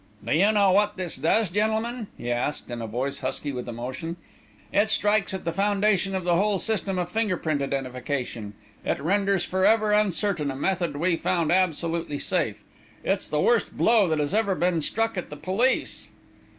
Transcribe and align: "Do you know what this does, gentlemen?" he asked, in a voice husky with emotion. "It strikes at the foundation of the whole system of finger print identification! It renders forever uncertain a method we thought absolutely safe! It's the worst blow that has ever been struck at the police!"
"Do 0.25 0.35
you 0.35 0.51
know 0.51 0.71
what 0.71 0.95
this 0.97 1.15
does, 1.15 1.51
gentlemen?" 1.51 2.07
he 2.17 2.31
asked, 2.31 2.71
in 2.71 2.81
a 2.81 2.87
voice 2.87 3.19
husky 3.19 3.51
with 3.51 3.69
emotion. 3.69 4.15
"It 4.73 4.89
strikes 4.89 5.31
at 5.31 5.45
the 5.45 5.51
foundation 5.53 6.15
of 6.15 6.23
the 6.23 6.37
whole 6.37 6.57
system 6.57 6.97
of 6.97 7.07
finger 7.07 7.37
print 7.37 7.61
identification! 7.61 8.55
It 8.83 8.99
renders 8.99 9.45
forever 9.45 9.91
uncertain 9.91 10.49
a 10.49 10.55
method 10.55 10.97
we 10.97 11.17
thought 11.17 11.51
absolutely 11.51 12.17
safe! 12.17 12.63
It's 13.03 13.29
the 13.29 13.41
worst 13.41 13.77
blow 13.77 14.07
that 14.07 14.17
has 14.17 14.33
ever 14.33 14.55
been 14.55 14.81
struck 14.81 15.19
at 15.19 15.29
the 15.29 15.37
police!" 15.37 16.09